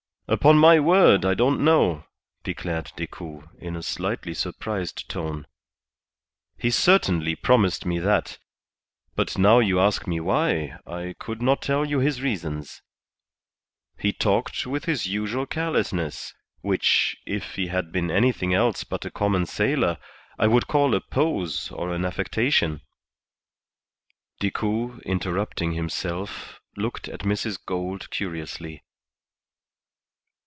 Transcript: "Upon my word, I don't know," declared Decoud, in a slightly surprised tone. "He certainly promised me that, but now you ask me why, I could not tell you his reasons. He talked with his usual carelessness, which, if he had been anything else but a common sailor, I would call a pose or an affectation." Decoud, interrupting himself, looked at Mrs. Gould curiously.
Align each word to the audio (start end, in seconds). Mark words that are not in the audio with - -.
"Upon 0.27 0.57
my 0.57 0.79
word, 0.79 1.25
I 1.25 1.33
don't 1.33 1.59
know," 1.59 2.05
declared 2.45 2.93
Decoud, 2.95 3.49
in 3.57 3.75
a 3.75 3.83
slightly 3.83 4.33
surprised 4.33 5.09
tone. 5.09 5.45
"He 6.57 6.69
certainly 6.71 7.35
promised 7.35 7.85
me 7.85 7.99
that, 7.99 8.37
but 9.13 9.37
now 9.37 9.59
you 9.59 9.77
ask 9.81 10.07
me 10.07 10.21
why, 10.21 10.79
I 10.87 11.15
could 11.19 11.41
not 11.41 11.61
tell 11.61 11.83
you 11.83 11.99
his 11.99 12.21
reasons. 12.21 12.81
He 13.99 14.13
talked 14.13 14.65
with 14.65 14.85
his 14.85 15.05
usual 15.05 15.45
carelessness, 15.45 16.33
which, 16.61 17.17
if 17.25 17.55
he 17.55 17.67
had 17.67 17.91
been 17.91 18.09
anything 18.09 18.53
else 18.53 18.85
but 18.85 19.03
a 19.03 19.11
common 19.11 19.45
sailor, 19.45 19.97
I 20.39 20.47
would 20.47 20.65
call 20.67 20.95
a 20.95 21.01
pose 21.01 21.71
or 21.71 21.93
an 21.93 22.05
affectation." 22.05 22.83
Decoud, 24.39 25.01
interrupting 25.01 25.73
himself, 25.73 26.61
looked 26.77 27.09
at 27.09 27.19
Mrs. 27.19 27.59
Gould 27.65 28.09
curiously. 28.11 28.81